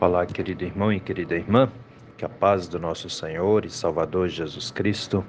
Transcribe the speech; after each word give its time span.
Olá, 0.00 0.24
querido 0.24 0.64
irmão 0.64 0.92
e 0.92 1.00
querida 1.00 1.34
irmã, 1.34 1.68
que 2.16 2.24
a 2.24 2.28
paz 2.28 2.68
do 2.68 2.78
nosso 2.78 3.10
Senhor 3.10 3.64
e 3.64 3.68
Salvador 3.68 4.28
Jesus 4.28 4.70
Cristo 4.70 5.24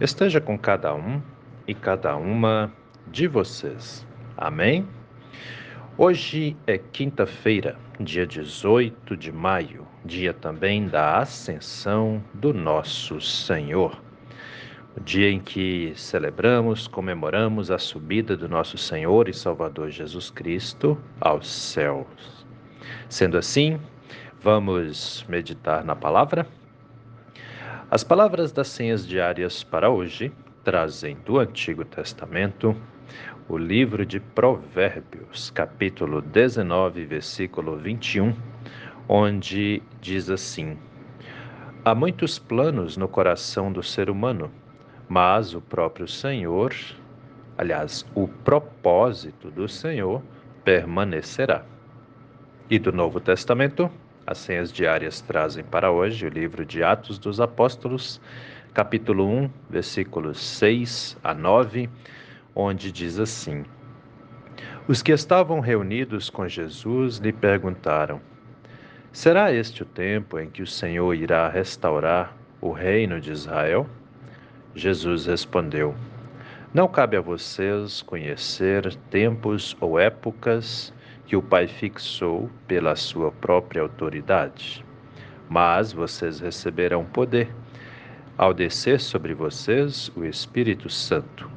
esteja 0.00 0.40
com 0.40 0.58
cada 0.58 0.92
um 0.92 1.22
e 1.64 1.74
cada 1.74 2.16
uma 2.16 2.72
de 3.06 3.28
vocês. 3.28 4.04
Amém? 4.36 4.84
Hoje 5.96 6.56
é 6.66 6.76
quinta-feira, 6.76 7.78
dia 8.00 8.26
18 8.26 9.16
de 9.16 9.30
maio, 9.30 9.86
dia 10.04 10.34
também 10.34 10.88
da 10.88 11.18
Ascensão 11.18 12.20
do 12.34 12.52
nosso 12.52 13.20
Senhor. 13.20 13.96
O 14.96 15.00
dia 15.00 15.30
em 15.30 15.38
que 15.38 15.92
celebramos, 15.94 16.88
comemoramos 16.88 17.70
a 17.70 17.78
subida 17.78 18.36
do 18.36 18.48
nosso 18.48 18.76
Senhor 18.76 19.28
e 19.28 19.32
Salvador 19.32 19.88
Jesus 19.88 20.30
Cristo 20.30 20.98
aos 21.20 21.46
céus. 21.48 22.44
Sendo 23.08 23.38
assim, 23.38 23.78
Vamos 24.42 25.22
meditar 25.28 25.84
na 25.84 25.94
palavra? 25.94 26.46
As 27.90 28.02
palavras 28.02 28.52
das 28.52 28.68
senhas 28.68 29.06
diárias 29.06 29.62
para 29.62 29.90
hoje 29.90 30.32
trazem 30.64 31.14
do 31.26 31.38
Antigo 31.38 31.84
Testamento 31.84 32.74
o 33.46 33.58
livro 33.58 34.06
de 34.06 34.18
Provérbios, 34.18 35.50
capítulo 35.50 36.22
19, 36.22 37.04
versículo 37.04 37.76
21, 37.76 38.34
onde 39.06 39.82
diz 40.00 40.30
assim: 40.30 40.78
Há 41.84 41.94
muitos 41.94 42.38
planos 42.38 42.96
no 42.96 43.08
coração 43.08 43.70
do 43.70 43.82
ser 43.82 44.08
humano, 44.08 44.50
mas 45.06 45.52
o 45.52 45.60
próprio 45.60 46.08
Senhor, 46.08 46.74
aliás, 47.58 48.06
o 48.14 48.26
propósito 48.26 49.50
do 49.50 49.68
Senhor 49.68 50.22
permanecerá. 50.64 51.62
E 52.70 52.78
do 52.78 52.90
Novo 52.90 53.20
Testamento, 53.20 53.90
as 54.26 54.38
senhas 54.38 54.72
diárias 54.72 55.20
trazem 55.20 55.64
para 55.64 55.90
hoje 55.90 56.26
o 56.26 56.28
livro 56.28 56.64
de 56.64 56.82
Atos 56.82 57.18
dos 57.18 57.40
Apóstolos, 57.40 58.20
capítulo 58.72 59.26
1, 59.26 59.50
versículos 59.68 60.40
6 60.40 61.16
a 61.22 61.34
9, 61.34 61.88
onde 62.54 62.92
diz 62.92 63.18
assim: 63.18 63.64
Os 64.86 65.02
que 65.02 65.12
estavam 65.12 65.60
reunidos 65.60 66.30
com 66.30 66.46
Jesus 66.46 67.18
lhe 67.18 67.32
perguntaram: 67.32 68.20
Será 69.12 69.52
este 69.52 69.82
o 69.82 69.86
tempo 69.86 70.38
em 70.38 70.48
que 70.48 70.62
o 70.62 70.66
Senhor 70.66 71.14
irá 71.14 71.48
restaurar 71.48 72.36
o 72.60 72.70
reino 72.70 73.20
de 73.20 73.32
Israel? 73.32 73.88
Jesus 74.74 75.26
respondeu: 75.26 75.94
Não 76.72 76.86
cabe 76.86 77.16
a 77.16 77.20
vocês 77.20 78.02
conhecer 78.02 78.94
tempos 79.10 79.76
ou 79.80 79.98
épocas 79.98 80.92
que 81.30 81.36
o 81.36 81.42
Pai 81.42 81.68
fixou 81.68 82.50
pela 82.66 82.96
sua 82.96 83.30
própria 83.30 83.82
autoridade. 83.82 84.84
Mas 85.48 85.92
vocês 85.92 86.40
receberão 86.40 87.04
poder 87.04 87.48
ao 88.36 88.52
descer 88.52 88.98
sobre 88.98 89.32
vocês 89.32 90.10
o 90.16 90.24
Espírito 90.24 90.90
Santo, 90.90 91.48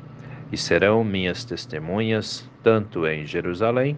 e 0.52 0.58
serão 0.58 1.04
minhas 1.04 1.44
testemunhas 1.44 2.48
tanto 2.62 3.08
em 3.08 3.26
Jerusalém 3.26 3.98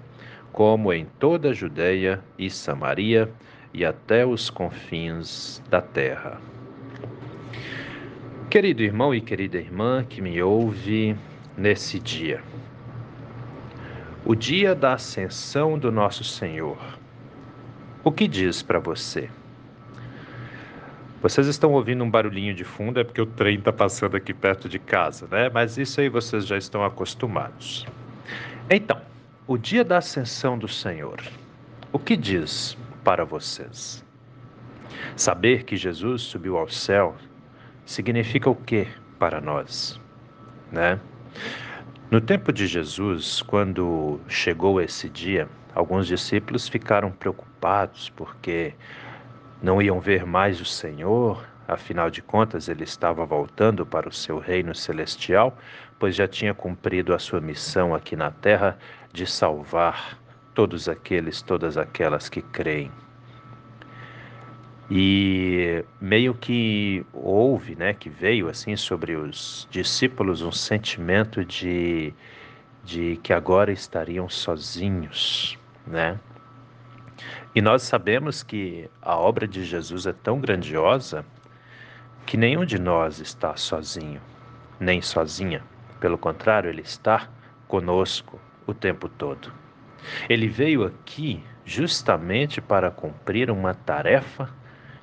como 0.53 0.93
em 0.93 1.07
toda 1.19 1.49
a 1.49 1.53
Judéia 1.53 2.23
e 2.39 2.49
Samaria 2.49 3.29
e 3.73 3.83
até 3.83 4.25
os 4.25 4.49
confins 4.49 5.61
da 5.69 5.81
terra. 5.81 6.39
Querido 8.49 8.81
irmão 8.81 9.13
e 9.13 9.19
querida 9.19 9.57
irmã 9.57 10.05
que 10.07 10.21
me 10.21 10.41
ouve 10.41 11.17
nesse 11.57 11.99
dia, 11.99 12.41
o 14.25 14.33
dia 14.33 14.73
da 14.73 14.93
ascensão 14.93 15.77
do 15.77 15.91
nosso 15.91 16.23
Senhor. 16.23 16.77
O 18.03 18.11
que 18.11 18.27
diz 18.27 18.63
para 18.63 18.79
você? 18.79 19.29
Vocês 21.21 21.45
estão 21.45 21.73
ouvindo 21.73 22.03
um 22.03 22.09
barulhinho 22.09 22.53
de 22.53 22.63
fundo, 22.63 22.99
é 22.99 23.03
porque 23.03 23.21
o 23.21 23.25
trem 23.25 23.59
está 23.59 23.71
passando 23.71 24.17
aqui 24.17 24.33
perto 24.33 24.67
de 24.67 24.79
casa, 24.79 25.27
né? 25.29 25.49
Mas 25.53 25.77
isso 25.77 26.01
aí 26.01 26.09
vocês 26.09 26.45
já 26.45 26.57
estão 26.57 26.83
acostumados. 26.83 27.85
Então, 28.67 28.99
o 29.47 29.57
dia 29.57 29.83
da 29.83 29.99
ascensão 29.99 30.57
do 30.57 30.67
Senhor. 30.67 31.21
O 31.93 31.99
que 31.99 32.17
diz 32.17 32.75
para 33.03 33.23
vocês? 33.23 34.03
Saber 35.15 35.63
que 35.63 35.77
Jesus 35.77 36.23
subiu 36.23 36.57
ao 36.57 36.67
céu 36.67 37.15
significa 37.85 38.49
o 38.49 38.55
que 38.55 38.87
para 39.19 39.39
nós, 39.39 39.99
né? 40.71 40.99
No 42.11 42.21
tempo 42.21 42.53
de 42.53 42.67
Jesus, 42.67 43.41
quando 43.41 44.19
chegou 44.27 44.79
esse 44.79 45.09
dia, 45.09 45.49
alguns 45.73 46.05
discípulos 46.05 46.67
ficaram 46.67 47.11
preocupados 47.11 48.09
porque 48.09 48.75
não 49.59 49.81
iam 49.81 49.99
ver 49.99 50.23
mais 50.23 50.61
o 50.61 50.65
Senhor, 50.65 51.43
afinal 51.67 52.11
de 52.11 52.21
contas 52.21 52.69
ele 52.69 52.83
estava 52.83 53.25
voltando 53.25 53.87
para 53.87 54.07
o 54.07 54.13
seu 54.13 54.37
reino 54.37 54.75
celestial, 54.75 55.57
pois 55.97 56.15
já 56.15 56.27
tinha 56.27 56.53
cumprido 56.53 57.11
a 57.11 57.17
sua 57.17 57.41
missão 57.41 57.95
aqui 57.95 58.15
na 58.15 58.29
terra 58.29 58.77
de 59.11 59.25
salvar 59.25 60.19
todos 60.53 60.87
aqueles, 60.87 61.41
todas 61.41 61.75
aquelas 61.75 62.29
que 62.29 62.43
creem. 62.43 62.91
E 64.89 65.83
meio 65.99 66.35
que 66.35 67.03
houve, 67.11 67.75
né, 67.75 67.93
que 67.93 68.09
veio 68.09 68.47
assim 68.47 68.75
sobre 68.75 69.15
os 69.15 69.67
discípulos 69.71 70.43
um 70.43 70.51
sentimento 70.51 71.43
de, 71.43 72.13
de 72.83 73.19
que 73.23 73.33
agora 73.33 73.71
estariam 73.71 74.29
sozinhos, 74.29 75.57
né? 75.87 76.19
E 77.55 77.61
nós 77.61 77.81
sabemos 77.83 78.43
que 78.43 78.89
a 79.01 79.17
obra 79.17 79.47
de 79.47 79.63
Jesus 79.63 80.05
é 80.05 80.13
tão 80.13 80.39
grandiosa 80.39 81.25
que 82.25 82.37
nenhum 82.37 82.65
de 82.65 82.77
nós 82.77 83.19
está 83.19 83.55
sozinho, 83.55 84.21
nem 84.79 85.01
sozinha. 85.01 85.63
Pelo 85.99 86.17
contrário, 86.17 86.69
ele 86.69 86.81
está 86.81 87.29
conosco 87.67 88.39
o 88.67 88.73
tempo 88.73 89.07
todo. 89.07 89.51
Ele 90.29 90.47
veio 90.47 90.83
aqui 90.83 91.41
justamente 91.63 92.61
para 92.61 92.91
cumprir 92.91 93.49
uma 93.49 93.73
tarefa 93.73 94.49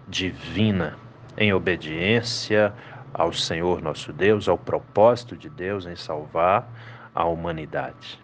divina, 0.09 0.97
em 1.37 1.53
obediência 1.53 2.73
ao 3.15 3.33
Senhor 3.33 3.83
nosso 3.83 4.13
Deus, 4.13 4.49
ao 4.49 4.59
propósito 4.59 5.37
de 5.37 5.49
Deus 5.49 5.87
em 5.87 5.97
salvar 5.97 6.67
a 7.15 7.25
humanidade. 7.25 8.19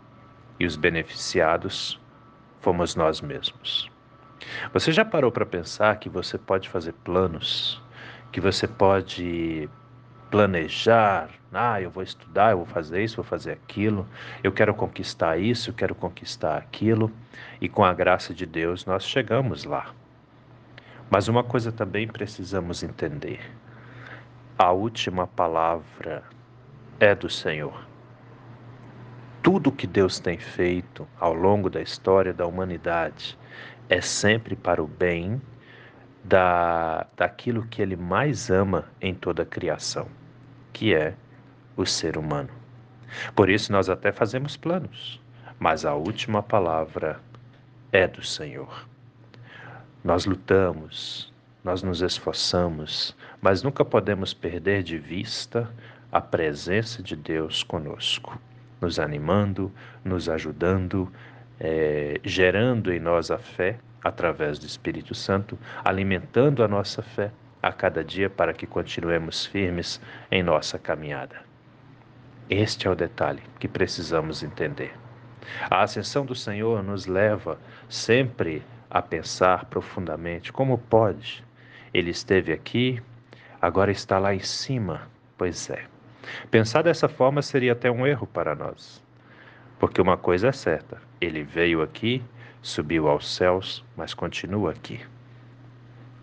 E 0.58 0.66
os 0.66 0.76
beneficiados 0.76 2.00
fomos 2.60 2.96
nós 2.96 3.20
mesmos. 3.20 3.90
Você 4.72 4.92
já 4.92 5.04
parou 5.04 5.30
para 5.30 5.46
pensar 5.46 5.96
que 5.96 6.08
você 6.08 6.38
pode 6.38 6.68
fazer 6.68 6.92
planos, 7.04 7.82
que 8.32 8.40
você 8.40 8.66
pode 8.66 9.68
planejar, 10.30 11.28
ah, 11.52 11.80
eu 11.80 11.90
vou 11.90 12.02
estudar, 12.02 12.50
eu 12.50 12.58
vou 12.58 12.66
fazer 12.66 13.02
isso, 13.02 13.16
vou 13.16 13.24
fazer 13.24 13.52
aquilo, 13.52 14.06
eu 14.42 14.52
quero 14.52 14.74
conquistar 14.74 15.38
isso, 15.38 15.70
eu 15.70 15.74
quero 15.74 15.94
conquistar 15.94 16.56
aquilo, 16.56 17.10
e 17.60 17.68
com 17.68 17.84
a 17.84 17.94
graça 17.94 18.34
de 18.34 18.44
Deus 18.44 18.84
nós 18.84 19.06
chegamos 19.06 19.64
lá. 19.64 19.94
Mas 21.10 21.26
uma 21.26 21.42
coisa 21.42 21.72
também 21.72 22.06
precisamos 22.06 22.82
entender: 22.82 23.40
a 24.58 24.72
última 24.72 25.26
palavra 25.26 26.22
é 27.00 27.14
do 27.14 27.30
Senhor. 27.30 27.86
Tudo 29.42 29.72
que 29.72 29.86
Deus 29.86 30.20
tem 30.20 30.38
feito 30.38 31.08
ao 31.18 31.32
longo 31.32 31.70
da 31.70 31.80
história 31.80 32.34
da 32.34 32.46
humanidade 32.46 33.38
é 33.88 34.00
sempre 34.00 34.54
para 34.54 34.82
o 34.82 34.86
bem 34.86 35.40
da, 36.22 37.06
daquilo 37.16 37.66
que 37.66 37.80
Ele 37.80 37.96
mais 37.96 38.50
ama 38.50 38.84
em 39.00 39.14
toda 39.14 39.44
a 39.44 39.46
criação, 39.46 40.08
que 40.72 40.94
é 40.94 41.14
o 41.76 41.86
ser 41.86 42.18
humano. 42.18 42.50
Por 43.34 43.48
isso 43.48 43.72
nós 43.72 43.88
até 43.88 44.12
fazemos 44.12 44.56
planos, 44.56 45.22
mas 45.58 45.84
a 45.86 45.94
última 45.94 46.42
palavra 46.42 47.20
é 47.92 48.06
do 48.06 48.22
Senhor. 48.22 48.87
Nós 50.04 50.24
lutamos, 50.26 51.32
nós 51.64 51.82
nos 51.82 52.00
esforçamos, 52.02 53.16
mas 53.42 53.62
nunca 53.62 53.84
podemos 53.84 54.32
perder 54.32 54.82
de 54.82 54.96
vista 54.96 55.68
a 56.10 56.20
presença 56.20 57.02
de 57.02 57.16
Deus 57.16 57.62
conosco, 57.62 58.40
nos 58.80 58.98
animando, 58.98 59.72
nos 60.04 60.28
ajudando, 60.28 61.12
é, 61.58 62.20
gerando 62.24 62.92
em 62.92 63.00
nós 63.00 63.30
a 63.30 63.38
fé 63.38 63.78
através 64.02 64.58
do 64.58 64.66
Espírito 64.66 65.14
Santo, 65.14 65.58
alimentando 65.84 66.62
a 66.62 66.68
nossa 66.68 67.02
fé 67.02 67.32
a 67.60 67.72
cada 67.72 68.04
dia 68.04 68.30
para 68.30 68.54
que 68.54 68.66
continuemos 68.66 69.44
firmes 69.44 70.00
em 70.30 70.42
nossa 70.44 70.78
caminhada. 70.78 71.36
Este 72.48 72.86
é 72.86 72.90
o 72.90 72.94
detalhe 72.94 73.42
que 73.58 73.66
precisamos 73.66 74.44
entender. 74.44 74.94
A 75.68 75.82
ascensão 75.82 76.24
do 76.24 76.34
Senhor 76.34 76.82
nos 76.82 77.06
leva 77.06 77.58
sempre 77.88 78.62
a 78.90 79.02
pensar 79.02 79.66
profundamente 79.66 80.52
como 80.52 80.78
pode. 80.78 81.44
Ele 81.94 82.10
esteve 82.10 82.52
aqui, 82.52 83.02
agora 83.60 83.90
está 83.90 84.18
lá 84.18 84.34
em 84.34 84.40
cima. 84.40 85.08
Pois 85.36 85.70
é. 85.70 85.84
Pensar 86.50 86.82
dessa 86.82 87.08
forma 87.08 87.42
seria 87.42 87.72
até 87.72 87.90
um 87.90 88.06
erro 88.06 88.26
para 88.26 88.54
nós. 88.54 89.02
Porque 89.78 90.00
uma 90.00 90.16
coisa 90.16 90.48
é 90.48 90.52
certa: 90.52 91.00
ele 91.20 91.42
veio 91.42 91.82
aqui, 91.82 92.22
subiu 92.62 93.08
aos 93.08 93.34
céus, 93.34 93.84
mas 93.96 94.14
continua 94.14 94.72
aqui. 94.72 95.00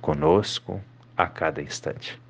conosco 0.02 0.82
a 1.18 1.28
cada 1.28 1.62
instante. 1.62 2.22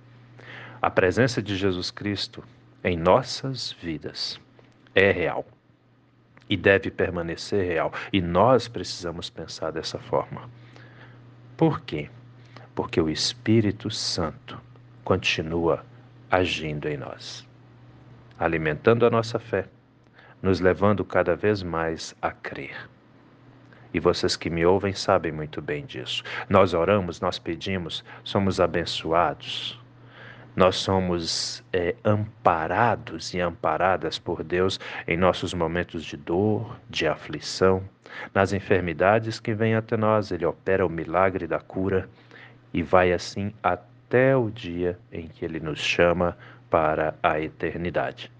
A 0.81 0.89
presença 0.89 1.41
de 1.41 1.55
Jesus 1.55 1.91
Cristo 1.91 2.43
em 2.83 2.95
nossas 2.97 3.73
vidas 3.73 4.39
é 4.93 5.11
real 5.11 5.45
e 6.49 6.55
deve 6.55 6.91
permanecer 6.91 7.65
real. 7.65 7.91
E 8.11 8.21
nós 8.21 8.67
precisamos 8.67 9.29
pensar 9.29 9.71
dessa 9.71 9.99
forma. 9.99 10.49
Por 11.57 11.81
quê? 11.81 12.09
Porque 12.73 12.99
o 12.99 13.09
Espírito 13.09 13.89
Santo 13.89 14.59
continua 15.03 15.85
agindo 16.29 16.87
em 16.87 16.97
nós, 16.97 17.47
alimentando 18.37 19.05
a 19.05 19.09
nossa 19.09 19.39
fé, 19.39 19.65
nos 20.41 20.59
levando 20.59 21.05
cada 21.05 21.35
vez 21.35 21.63
mais 21.63 22.13
a 22.21 22.31
crer. 22.31 22.89
E 23.93 23.99
vocês 23.99 24.35
que 24.35 24.49
me 24.49 24.65
ouvem 24.65 24.93
sabem 24.93 25.31
muito 25.31 25.61
bem 25.61 25.85
disso. 25.85 26.21
Nós 26.49 26.73
oramos, 26.73 27.21
nós 27.21 27.39
pedimos, 27.39 28.03
somos 28.25 28.59
abençoados, 28.59 29.79
nós 30.55 30.77
somos 30.77 31.63
é, 31.73 31.95
amparados 32.03 33.33
e 33.33 33.41
amparadas 33.41 34.17
por 34.17 34.43
Deus 34.43 34.79
em 35.05 35.17
nossos 35.17 35.53
momentos 35.53 36.05
de 36.05 36.15
dor, 36.15 36.79
de 36.89 37.05
aflição, 37.07 37.83
nas 38.33 38.53
enfermidades 38.53 39.39
que 39.39 39.53
vêm 39.53 39.75
até 39.75 39.97
nós. 39.97 40.31
Ele 40.31 40.45
opera 40.45 40.85
o 40.85 40.89
milagre 40.89 41.45
da 41.45 41.59
cura 41.59 42.09
e 42.73 42.81
vai 42.81 43.11
assim 43.11 43.53
até 43.61 44.35
o 44.35 44.49
dia 44.49 44.97
em 45.11 45.27
que 45.27 45.43
Ele 45.43 45.59
nos 45.59 45.79
chama 45.79 46.37
para 46.69 47.15
a 47.21 47.39
eternidade. 47.39 48.31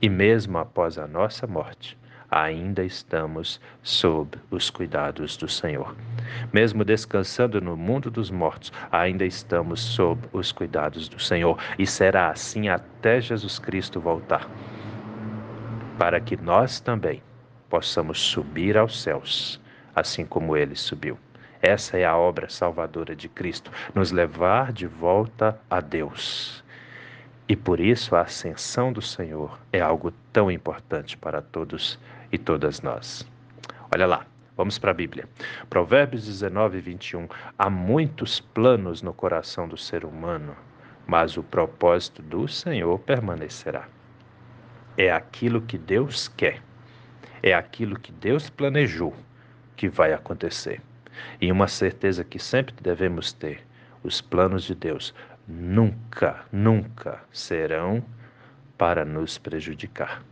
E 0.00 0.08
mesmo 0.08 0.56
após 0.56 0.98
a 0.98 1.06
nossa 1.06 1.46
morte, 1.46 1.99
ainda 2.30 2.84
estamos 2.84 3.60
sob 3.82 4.38
os 4.50 4.70
cuidados 4.70 5.36
do 5.36 5.48
Senhor. 5.48 5.96
Mesmo 6.52 6.84
descansando 6.84 7.60
no 7.60 7.76
mundo 7.76 8.10
dos 8.10 8.30
mortos, 8.30 8.72
ainda 8.92 9.24
estamos 9.24 9.80
sob 9.80 10.28
os 10.32 10.52
cuidados 10.52 11.08
do 11.08 11.20
Senhor. 11.20 11.58
E 11.78 11.86
será 11.86 12.30
assim 12.30 12.68
até 12.68 13.20
Jesus 13.20 13.58
Cristo 13.58 14.00
voltar, 14.00 14.48
para 15.98 16.20
que 16.20 16.36
nós 16.36 16.80
também 16.80 17.22
possamos 17.68 18.20
subir 18.20 18.76
aos 18.76 19.02
céus, 19.02 19.60
assim 19.94 20.24
como 20.24 20.56
ele 20.56 20.76
subiu. 20.76 21.18
Essa 21.62 21.98
é 21.98 22.04
a 22.06 22.16
obra 22.16 22.48
salvadora 22.48 23.14
de 23.14 23.28
Cristo, 23.28 23.70
nos 23.94 24.10
levar 24.10 24.72
de 24.72 24.86
volta 24.86 25.60
a 25.68 25.80
Deus. 25.80 26.64
E 27.46 27.56
por 27.56 27.80
isso 27.80 28.14
a 28.14 28.22
ascensão 28.22 28.92
do 28.92 29.02
Senhor 29.02 29.58
é 29.72 29.80
algo 29.80 30.12
tão 30.32 30.50
importante 30.50 31.16
para 31.16 31.42
todos 31.42 31.98
e 32.32 32.38
todas 32.38 32.80
nós. 32.80 33.26
Olha 33.92 34.06
lá, 34.06 34.26
vamos 34.56 34.78
para 34.78 34.90
a 34.90 34.94
Bíblia. 34.94 35.28
Provérbios 35.68 36.24
19, 36.26 36.80
21. 36.80 37.28
Há 37.58 37.68
muitos 37.68 38.40
planos 38.40 39.02
no 39.02 39.12
coração 39.12 39.68
do 39.68 39.76
ser 39.76 40.04
humano, 40.04 40.56
mas 41.06 41.36
o 41.36 41.42
propósito 41.42 42.22
do 42.22 42.46
Senhor 42.46 42.98
permanecerá. 43.00 43.88
É 44.96 45.10
aquilo 45.10 45.62
que 45.62 45.78
Deus 45.78 46.28
quer, 46.28 46.62
é 47.42 47.54
aquilo 47.54 47.98
que 47.98 48.12
Deus 48.12 48.50
planejou 48.50 49.14
que 49.76 49.88
vai 49.88 50.12
acontecer. 50.12 50.80
E 51.40 51.50
uma 51.50 51.66
certeza 51.66 52.22
que 52.22 52.38
sempre 52.38 52.74
devemos 52.80 53.32
ter: 53.32 53.66
os 54.02 54.20
planos 54.20 54.64
de 54.64 54.74
Deus 54.74 55.14
nunca, 55.48 56.44
nunca 56.52 57.22
serão 57.32 58.04
para 58.76 59.04
nos 59.04 59.38
prejudicar. 59.38 60.22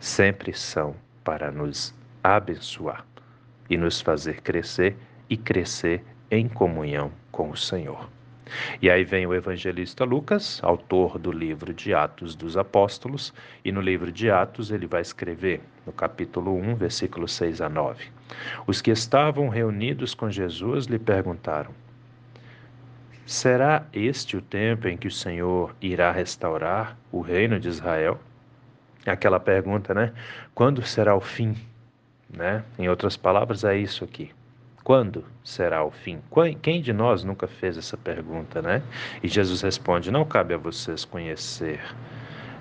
Sempre 0.00 0.52
são 0.52 0.96
para 1.28 1.52
nos 1.52 1.94
abençoar 2.24 3.04
e 3.68 3.76
nos 3.76 4.00
fazer 4.00 4.40
crescer 4.40 4.96
e 5.28 5.36
crescer 5.36 6.02
em 6.30 6.48
comunhão 6.48 7.12
com 7.30 7.50
o 7.50 7.56
Senhor. 7.56 8.08
E 8.80 8.88
aí 8.88 9.04
vem 9.04 9.26
o 9.26 9.34
evangelista 9.34 10.06
Lucas, 10.06 10.58
autor 10.62 11.18
do 11.18 11.30
livro 11.30 11.74
de 11.74 11.92
Atos 11.92 12.34
dos 12.34 12.56
Apóstolos, 12.56 13.34
e 13.62 13.70
no 13.70 13.82
livro 13.82 14.10
de 14.10 14.30
Atos 14.30 14.70
ele 14.70 14.86
vai 14.86 15.02
escrever, 15.02 15.60
no 15.84 15.92
capítulo 15.92 16.56
1, 16.56 16.76
versículos 16.76 17.34
6 17.34 17.60
a 17.60 17.68
9. 17.68 18.06
Os 18.66 18.80
que 18.80 18.90
estavam 18.90 19.50
reunidos 19.50 20.14
com 20.14 20.30
Jesus 20.30 20.86
lhe 20.86 20.98
perguntaram: 20.98 21.72
Será 23.26 23.84
este 23.92 24.34
o 24.34 24.40
tempo 24.40 24.88
em 24.88 24.96
que 24.96 25.08
o 25.08 25.12
Senhor 25.12 25.76
irá 25.78 26.10
restaurar 26.10 26.96
o 27.12 27.20
reino 27.20 27.60
de 27.60 27.68
Israel? 27.68 28.18
Aquela 29.06 29.40
pergunta, 29.40 29.94
né? 29.94 30.12
Quando 30.54 30.82
será 30.82 31.14
o 31.14 31.20
fim? 31.20 31.56
Né? 32.30 32.62
Em 32.78 32.88
outras 32.88 33.16
palavras, 33.16 33.64
é 33.64 33.76
isso 33.76 34.04
aqui. 34.04 34.30
Quando 34.84 35.24
será 35.44 35.84
o 35.84 35.90
fim? 35.90 36.20
Quem 36.62 36.80
de 36.80 36.92
nós 36.92 37.22
nunca 37.22 37.46
fez 37.46 37.76
essa 37.76 37.96
pergunta, 37.96 38.62
né? 38.62 38.82
E 39.22 39.28
Jesus 39.28 39.60
responde: 39.60 40.10
Não 40.10 40.24
cabe 40.24 40.54
a 40.54 40.58
vocês 40.58 41.04
conhecer 41.04 41.80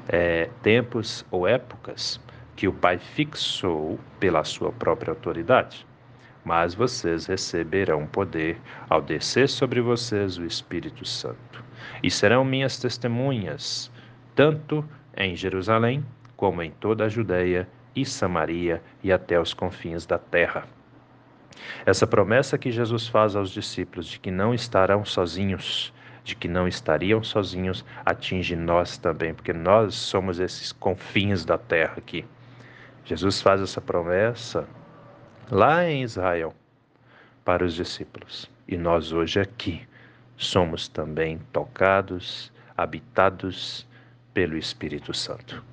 é, 0.09 0.49
tempos 0.61 1.25
ou 1.31 1.47
épocas 1.47 2.19
que 2.55 2.67
o 2.67 2.73
Pai 2.73 2.97
fixou 2.97 3.99
pela 4.19 4.43
sua 4.43 4.71
própria 4.71 5.11
autoridade, 5.11 5.85
mas 6.43 6.73
vocês 6.73 7.27
receberão 7.27 8.07
poder 8.07 8.59
ao 8.89 9.01
descer 9.01 9.47
sobre 9.47 9.79
vocês 9.79 10.37
o 10.37 10.43
Espírito 10.43 11.05
Santo. 11.05 11.63
E 12.01 12.09
serão 12.09 12.43
minhas 12.43 12.77
testemunhas, 12.79 13.91
tanto 14.35 14.83
em 15.15 15.35
Jerusalém 15.35 16.03
como 16.37 16.61
em 16.61 16.69
toda 16.69 17.05
a 17.05 17.09
Judéia 17.09 17.67
e 17.95 18.05
Samaria 18.05 18.81
e 19.03 19.11
até 19.11 19.41
os 19.41 19.53
confins 19.55 20.05
da 20.05 20.19
terra. 20.19 20.65
Essa 21.83 22.05
promessa 22.05 22.57
que 22.57 22.71
Jesus 22.71 23.07
faz 23.07 23.35
aos 23.35 23.49
discípulos 23.49 24.05
de 24.05 24.19
que 24.19 24.29
não 24.29 24.53
estarão 24.53 25.03
sozinhos, 25.03 25.91
de 26.23 26.35
que 26.35 26.47
não 26.47 26.67
estariam 26.67 27.23
sozinhos, 27.23 27.83
atinge 28.05 28.55
nós 28.55 28.97
também, 28.97 29.33
porque 29.33 29.51
nós 29.51 29.95
somos 29.95 30.39
esses 30.39 30.71
confins 30.71 31.43
da 31.43 31.57
terra 31.57 31.95
aqui. 31.97 32.23
Jesus 33.03 33.41
faz 33.41 33.59
essa 33.59 33.81
promessa 33.81 34.67
lá 35.49 35.89
em 35.89 36.03
Israel 36.03 36.53
para 37.43 37.65
os 37.65 37.73
discípulos. 37.73 38.49
E 38.67 38.77
nós 38.77 39.11
hoje 39.11 39.39
aqui 39.39 39.87
somos 40.35 40.87
também 40.87 41.39
tocados, 41.51 42.51
habitados 42.77 43.87
pelo 44.33 44.57
Espírito 44.57 45.13
Santo 45.13 45.63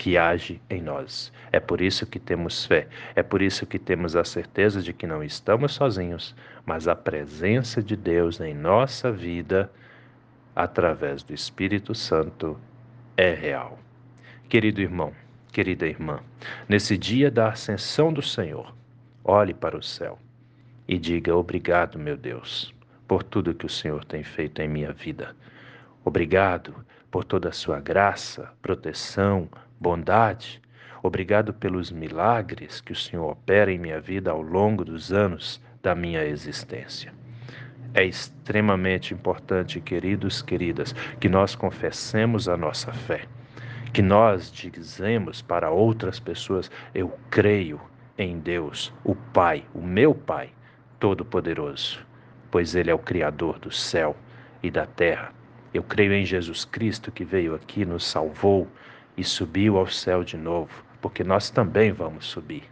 que 0.00 0.16
age 0.16 0.62
em 0.70 0.80
nós. 0.80 1.30
É 1.52 1.60
por 1.60 1.82
isso 1.82 2.06
que 2.06 2.18
temos 2.18 2.64
fé, 2.64 2.88
é 3.14 3.22
por 3.22 3.42
isso 3.42 3.66
que 3.66 3.78
temos 3.78 4.16
a 4.16 4.24
certeza 4.24 4.80
de 4.80 4.94
que 4.94 5.06
não 5.06 5.22
estamos 5.22 5.74
sozinhos, 5.74 6.34
mas 6.64 6.88
a 6.88 6.96
presença 6.96 7.82
de 7.82 7.96
Deus 7.96 8.40
em 8.40 8.54
nossa 8.54 9.12
vida, 9.12 9.70
através 10.56 11.22
do 11.22 11.34
Espírito 11.34 11.94
Santo, 11.94 12.58
é 13.14 13.34
real. 13.34 13.78
Querido 14.48 14.80
irmão, 14.80 15.12
querida 15.52 15.86
irmã, 15.86 16.20
nesse 16.66 16.96
dia 16.96 17.30
da 17.30 17.48
ascensão 17.48 18.10
do 18.10 18.22
Senhor, 18.22 18.74
olhe 19.22 19.52
para 19.52 19.76
o 19.76 19.82
céu 19.82 20.18
e 20.88 20.96
diga: 20.96 21.36
Obrigado, 21.36 21.98
meu 21.98 22.16
Deus, 22.16 22.74
por 23.06 23.22
tudo 23.22 23.52
que 23.52 23.66
o 23.66 23.68
Senhor 23.68 24.02
tem 24.06 24.22
feito 24.22 24.62
em 24.62 24.68
minha 24.68 24.94
vida. 24.94 25.36
Obrigado 26.02 26.74
por 27.10 27.22
toda 27.22 27.50
a 27.50 27.52
sua 27.52 27.80
graça, 27.80 28.50
proteção, 28.62 29.46
bondade. 29.80 30.60
Obrigado 31.02 31.54
pelos 31.54 31.90
milagres 31.90 32.80
que 32.82 32.92
o 32.92 32.96
Senhor 32.96 33.30
opera 33.30 33.72
em 33.72 33.78
minha 33.78 34.00
vida 34.00 34.30
ao 34.30 34.42
longo 34.42 34.84
dos 34.84 35.10
anos 35.12 35.60
da 35.82 35.94
minha 35.94 36.22
existência. 36.24 37.12
É 37.94 38.04
extremamente 38.04 39.14
importante, 39.14 39.80
queridos, 39.80 40.42
queridas, 40.42 40.92
que 41.18 41.28
nós 41.28 41.56
confessemos 41.56 42.48
a 42.48 42.56
nossa 42.56 42.92
fé, 42.92 43.22
que 43.92 44.02
nós 44.02 44.52
dizemos 44.52 45.42
para 45.42 45.70
outras 45.70 46.20
pessoas: 46.20 46.70
Eu 46.94 47.18
creio 47.30 47.80
em 48.18 48.38
Deus, 48.38 48.92
o 49.02 49.14
Pai, 49.14 49.64
o 49.74 49.80
meu 49.80 50.14
Pai, 50.14 50.50
Todo-Poderoso, 51.00 52.06
pois 52.50 52.74
Ele 52.74 52.90
é 52.90 52.94
o 52.94 52.98
Criador 52.98 53.58
do 53.58 53.72
céu 53.72 54.14
e 54.62 54.70
da 54.70 54.86
terra. 54.86 55.32
Eu 55.72 55.82
creio 55.82 56.12
em 56.12 56.24
Jesus 56.24 56.64
Cristo 56.64 57.10
que 57.10 57.24
veio 57.24 57.54
aqui, 57.54 57.84
nos 57.84 58.04
salvou, 58.04 58.68
e 59.20 59.24
subiu 59.24 59.76
ao 59.76 59.86
céu 59.86 60.24
de 60.24 60.38
novo, 60.38 60.82
porque 60.98 61.22
nós 61.22 61.50
também 61.50 61.92
vamos 61.92 62.24
subir. 62.24 62.62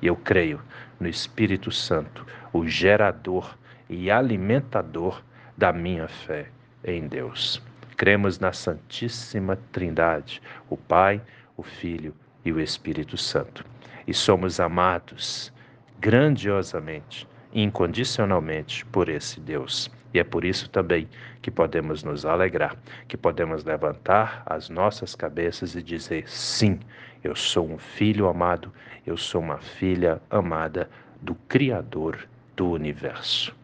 E 0.00 0.06
eu 0.06 0.16
creio 0.16 0.58
no 0.98 1.06
Espírito 1.06 1.70
Santo, 1.70 2.26
o 2.50 2.66
gerador 2.66 3.54
e 3.90 4.10
alimentador 4.10 5.22
da 5.54 5.70
minha 5.70 6.08
fé 6.08 6.48
em 6.82 7.06
Deus. 7.06 7.62
Cremos 7.94 8.38
na 8.38 8.54
Santíssima 8.54 9.58
Trindade, 9.70 10.40
o 10.70 10.78
Pai, 10.78 11.20
o 11.58 11.62
Filho 11.62 12.14
e 12.42 12.50
o 12.50 12.58
Espírito 12.58 13.18
Santo. 13.18 13.62
E 14.06 14.14
somos 14.14 14.60
amados 14.60 15.52
grandiosamente, 16.00 17.28
incondicionalmente 17.52 18.86
por 18.86 19.10
esse 19.10 19.38
Deus. 19.38 19.90
E 20.14 20.18
é 20.18 20.24
por 20.24 20.44
isso 20.44 20.68
também 20.68 21.08
que 21.40 21.50
podemos 21.50 22.02
nos 22.02 22.26
alegrar, 22.26 22.76
que 23.08 23.16
podemos 23.16 23.64
levantar 23.64 24.42
as 24.46 24.68
nossas 24.68 25.14
cabeças 25.14 25.74
e 25.74 25.82
dizer: 25.82 26.28
sim, 26.28 26.78
eu 27.24 27.34
sou 27.34 27.68
um 27.68 27.78
filho 27.78 28.28
amado, 28.28 28.72
eu 29.06 29.16
sou 29.16 29.40
uma 29.40 29.58
filha 29.58 30.20
amada 30.30 30.90
do 31.20 31.34
Criador 31.48 32.18
do 32.56 32.70
universo. 32.70 33.54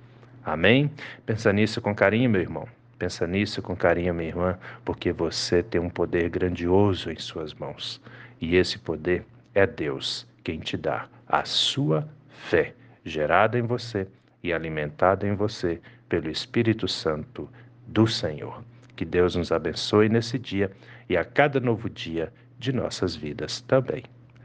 Amém? 0.45 0.91
Pensa 1.27 1.53
nisso 1.53 1.81
com 1.81 1.95
carinho, 1.95 2.31
meu 2.31 2.41
irmão. 2.41 2.67
Pensa 2.99 3.27
nisso 3.27 3.63
com 3.63 3.77
carinho, 3.77 4.13
minha 4.13 4.29
irmã, 4.29 4.59
porque 4.85 5.13
você 5.13 5.63
tem 5.63 5.81
um 5.81 5.91
poder 5.91 6.29
grandioso 6.31 7.13
em 7.13 7.19
suas 7.19 7.55
mãos. 7.55 8.01
E 8.41 8.57
esse 8.57 8.79
poder 8.79 9.25
é 9.55 9.67
Deus 9.67 10.27
quem 10.43 10.59
te 10.59 10.77
dá 10.77 11.07
a 11.29 11.45
sua 11.45 12.09
fé, 12.29 12.75
gerada 13.05 13.59
em 13.59 13.63
você 13.63 14.09
e 14.43 14.53
alimentada 14.53 15.29
em 15.29 15.35
você 15.35 15.81
pelo 16.09 16.31
Espírito 16.31 16.89
Santo 16.89 17.49
do 17.87 18.07
Senhor. 18.07 18.63
Que 18.97 19.05
Deus 19.05 19.37
nos 19.37 19.53
abençoe 19.53 20.09
nesse 20.09 20.39
dia 20.39 20.71
e 21.09 21.17
a 21.17 21.25
cada 21.25 21.61
novo 21.61 21.89
dia 21.89 22.33
de 22.59 22.73
nossas 22.73 23.15
vidas 23.15 23.61
também. 23.61 24.03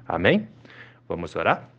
Amém? 0.08 0.48
Vamos 1.08 1.36
orar? 1.36 1.70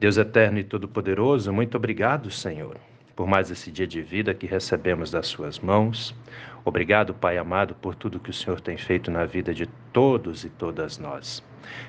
Deus 0.00 0.16
eterno 0.16 0.58
e 0.58 0.64
todo-poderoso, 0.64 1.52
muito 1.52 1.76
obrigado, 1.76 2.30
Senhor, 2.30 2.76
por 3.14 3.26
mais 3.26 3.50
esse 3.50 3.70
dia 3.70 3.86
de 3.86 4.02
vida 4.02 4.34
que 4.34 4.46
recebemos 4.46 5.10
das 5.10 5.28
Suas 5.28 5.58
mãos. 5.58 6.14
Obrigado, 6.64 7.14
Pai 7.14 7.38
amado, 7.38 7.74
por 7.76 7.94
tudo 7.94 8.20
que 8.20 8.30
o 8.30 8.34
Senhor 8.34 8.60
tem 8.60 8.76
feito 8.76 9.10
na 9.10 9.24
vida 9.24 9.54
de 9.54 9.66
todos 9.92 10.44
e 10.44 10.50
todas 10.50 10.98
nós. 10.98 11.42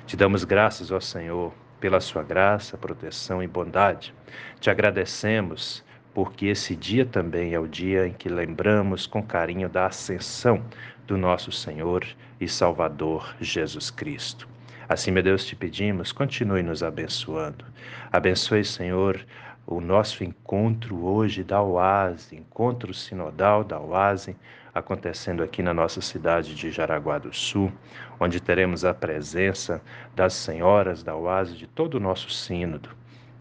Te 0.06 0.16
damos 0.16 0.44
graças, 0.44 0.90
ó 0.90 1.00
Senhor, 1.00 1.52
pela 1.80 2.00
Sua 2.00 2.22
graça, 2.22 2.78
proteção 2.78 3.42
e 3.42 3.46
bondade. 3.46 4.14
Te 4.60 4.70
agradecemos 4.70 5.84
porque 6.16 6.46
esse 6.46 6.74
dia 6.74 7.04
também 7.04 7.52
é 7.52 7.60
o 7.60 7.68
dia 7.68 8.08
em 8.08 8.12
que 8.14 8.26
lembramos 8.26 9.06
com 9.06 9.22
carinho 9.22 9.68
da 9.68 9.84
ascensão 9.84 10.64
do 11.06 11.14
nosso 11.18 11.52
Senhor 11.52 12.06
e 12.40 12.48
Salvador 12.48 13.36
Jesus 13.38 13.90
Cristo. 13.90 14.48
Assim, 14.88 15.10
meu 15.10 15.22
Deus, 15.22 15.44
te 15.44 15.54
pedimos, 15.54 16.12
continue 16.12 16.62
nos 16.62 16.82
abençoando. 16.82 17.66
Abençoe, 18.10 18.64
Senhor, 18.64 19.26
o 19.66 19.78
nosso 19.78 20.24
encontro 20.24 21.04
hoje 21.04 21.44
da 21.44 21.60
Oase, 21.60 22.34
encontro 22.34 22.94
sinodal 22.94 23.62
da 23.62 23.78
Oase, 23.78 24.34
acontecendo 24.72 25.42
aqui 25.42 25.62
na 25.62 25.74
nossa 25.74 26.00
cidade 26.00 26.54
de 26.54 26.70
Jaraguá 26.70 27.18
do 27.18 27.34
Sul, 27.34 27.70
onde 28.18 28.40
teremos 28.40 28.86
a 28.86 28.94
presença 28.94 29.82
das 30.14 30.32
senhoras 30.32 31.02
da 31.02 31.14
Oase 31.14 31.58
de 31.58 31.66
todo 31.66 31.96
o 31.96 32.00
nosso 32.00 32.30
sínodo. 32.30 32.88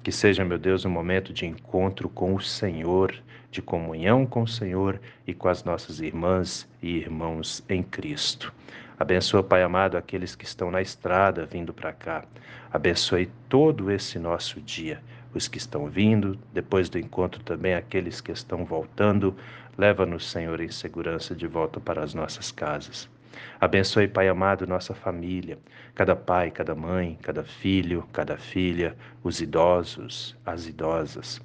Que 0.06 0.12
seja, 0.12 0.46
meu 0.46 0.60
Deus, 0.60 0.86
um 0.86 0.90
momento 0.92 1.34
de 1.34 1.48
encontro 1.48 2.08
com 2.08 2.36
o 2.36 2.40
Senhor, 2.40 3.12
de 3.50 3.60
comunhão 3.60 4.24
com 4.24 4.44
o 4.44 4.48
Senhor 4.48 5.02
e 5.26 5.34
com 5.34 5.48
as 5.48 5.64
nossas 5.64 6.00
irmãs 6.00 6.70
e 6.80 6.96
irmãos 6.98 7.64
em 7.68 7.82
Cristo. 7.82 8.54
Abençoa, 9.00 9.42
Pai 9.42 9.64
amado, 9.64 9.98
aqueles 9.98 10.36
que 10.36 10.46
estão 10.46 10.70
na 10.70 10.80
estrada 10.80 11.48
vindo 11.48 11.74
para 11.74 11.92
cá. 11.92 12.24
Abençoe 12.72 13.32
todo 13.50 13.90
esse 13.90 14.20
nosso 14.20 14.62
dia. 14.62 15.02
Os 15.34 15.48
que 15.48 15.58
estão 15.58 15.88
vindo, 15.88 16.38
depois 16.54 16.88
do 16.88 17.00
encontro 17.00 17.42
também 17.42 17.74
aqueles 17.74 18.22
que 18.22 18.32
estão 18.32 18.64
voltando. 18.64 19.36
Leva-nos, 19.76 20.30
Senhor, 20.30 20.62
em 20.62 20.70
segurança 20.70 21.34
de 21.34 21.48
volta 21.48 21.80
para 21.80 22.04
as 22.04 22.14
nossas 22.14 22.52
casas. 22.52 23.10
Abençoe, 23.60 24.08
Pai 24.08 24.27
amado, 24.27 24.68
nossa 24.68 24.94
família, 24.94 25.58
cada 25.94 26.15
pai, 26.15 26.51
cada 26.51 26.75
mãe, 26.75 27.18
cada 27.22 27.44
filho, 27.44 28.08
cada 28.12 28.38
filha, 28.38 28.96
os 29.24 29.42
idosos, 29.42 30.36
as 30.46 30.68
idosas. 30.68 31.42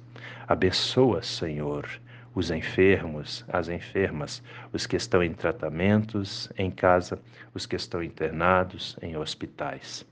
Abençoa, 0.47 1.21
Senhor, 1.23 1.87
os 2.33 2.49
enfermos, 2.51 3.43
as 3.49 3.69
enfermas, 3.69 4.41
os 4.71 4.87
que 4.87 4.95
estão 4.95 5.21
em 5.21 5.33
tratamentos 5.33 6.49
em 6.57 6.71
casa, 6.71 7.19
os 7.53 7.65
que 7.65 7.75
estão 7.75 8.01
internados 8.01 8.97
em 9.01 9.17
hospitais. 9.17 10.05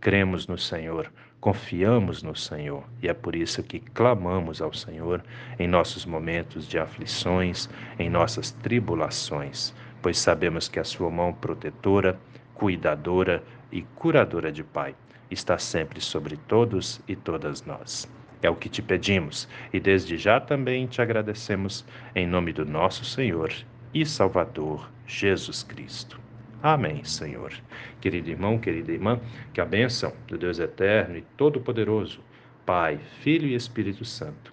Cremos 0.00 0.46
no 0.46 0.56
Senhor, 0.56 1.10
confiamos 1.40 2.22
no 2.22 2.34
Senhor 2.34 2.84
e 3.02 3.08
é 3.08 3.14
por 3.14 3.34
isso 3.34 3.62
que 3.62 3.80
clamamos 3.80 4.62
ao 4.62 4.72
Senhor 4.72 5.22
em 5.58 5.68
nossos 5.68 6.06
momentos 6.06 6.66
de 6.66 6.78
aflições, 6.78 7.68
em 7.98 8.08
nossas 8.08 8.50
tribulações, 8.50 9.74
pois 10.02 10.18
sabemos 10.18 10.68
que 10.68 10.78
a 10.78 10.84
Sua 10.84 11.10
mão 11.10 11.32
protetora, 11.32 12.18
cuidadora 12.54 13.42
e 13.70 13.82
curadora 13.82 14.50
de 14.50 14.64
Pai 14.64 14.94
está 15.30 15.58
sempre 15.58 16.00
sobre 16.00 16.36
todos 16.36 17.00
e 17.06 17.14
todas 17.14 17.64
nós. 17.64 18.08
É 18.40 18.48
o 18.48 18.54
que 18.54 18.68
te 18.68 18.80
pedimos 18.80 19.48
e 19.72 19.80
desde 19.80 20.16
já 20.16 20.40
também 20.40 20.86
te 20.86 21.02
agradecemos 21.02 21.84
em 22.14 22.26
nome 22.26 22.52
do 22.52 22.64
nosso 22.64 23.04
Senhor 23.04 23.52
e 23.92 24.06
Salvador 24.06 24.88
Jesus 25.06 25.62
Cristo. 25.62 26.20
Amém, 26.62 27.04
Senhor. 27.04 27.52
Querido 28.00 28.30
irmão, 28.30 28.58
querida 28.58 28.92
irmã, 28.92 29.20
que 29.52 29.60
a 29.60 29.64
bênção 29.64 30.12
do 30.26 30.36
Deus 30.36 30.58
eterno 30.58 31.16
e 31.16 31.22
todo-poderoso, 31.36 32.20
Pai, 32.66 32.98
Filho 33.20 33.46
e 33.46 33.54
Espírito 33.54 34.04
Santo, 34.04 34.52